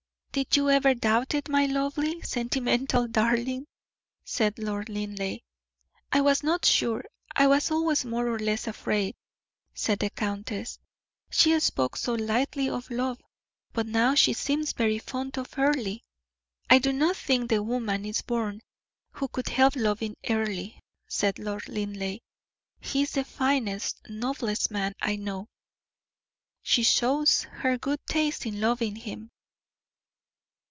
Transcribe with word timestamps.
"Did 0.33 0.55
you 0.55 0.69
ever 0.69 0.93
doubt 0.93 1.33
it, 1.33 1.49
my 1.49 1.65
lovely, 1.65 2.21
sentimental 2.21 3.05
darling?" 3.05 3.67
said 4.23 4.57
Lord 4.57 4.87
Linleigh. 4.87 5.39
"I 6.09 6.21
was 6.21 6.41
not 6.41 6.63
sure; 6.63 7.03
I 7.35 7.47
was 7.47 7.69
always 7.69 8.05
more 8.05 8.29
or 8.29 8.39
less 8.39 8.65
afraid," 8.65 9.13
said 9.73 9.99
the 9.99 10.09
countess. 10.09 10.79
"She 11.29 11.59
spoke 11.59 11.97
so 11.97 12.13
lightly 12.13 12.69
of 12.69 12.89
love; 12.89 13.19
but 13.73 13.85
now 13.87 14.15
she 14.15 14.31
seems 14.31 14.71
very 14.71 14.99
fond 14.99 15.37
of 15.37 15.53
Earle." 15.57 15.97
"I 16.69 16.79
do 16.79 16.93
not 16.93 17.17
think 17.17 17.49
the 17.49 17.61
woman 17.61 18.05
is 18.05 18.21
born 18.21 18.61
who 19.11 19.27
could 19.27 19.49
help 19.49 19.75
loving 19.75 20.15
Earle," 20.29 20.69
said 21.09 21.39
Lord 21.39 21.67
Linleigh; 21.67 22.19
"he 22.79 23.01
is 23.01 23.11
the 23.11 23.25
finest, 23.25 23.99
noblest 24.07 24.71
man 24.71 24.93
I 25.01 25.17
know. 25.17 25.49
She 26.61 26.83
shows 26.83 27.43
her 27.43 27.77
good 27.77 27.99
taste 28.07 28.45
in 28.45 28.61
loving 28.61 28.95
him." 28.95 29.29